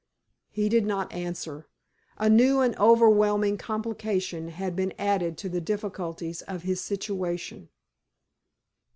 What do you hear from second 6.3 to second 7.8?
of his situation.